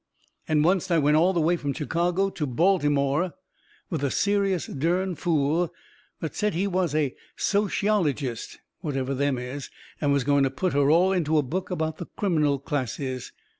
And 0.47 0.63
oncet 0.65 0.89
I 0.89 0.97
went 0.97 1.15
all 1.17 1.31
the 1.31 1.39
way 1.39 1.55
from 1.55 1.73
Chicago 1.73 2.31
to 2.31 2.47
Baltimore 2.47 3.35
with 3.91 4.03
a 4.03 4.09
serious, 4.09 4.65
dern 4.65 5.13
fool 5.13 5.71
that 6.21 6.35
said 6.35 6.55
he 6.55 6.65
was 6.65 6.95
a 6.95 7.13
soshyologest, 7.37 8.57
whatever 8.79 9.13
them 9.13 9.37
is, 9.37 9.69
and 10.01 10.11
was 10.11 10.23
going 10.23 10.43
to 10.43 10.49
put 10.49 10.73
her 10.73 10.89
all 10.89 11.11
into 11.11 11.37
a 11.37 11.43
book 11.43 11.69
about 11.69 11.97
the 11.99 12.07
criminal 12.17 12.57
classes. 12.57 13.31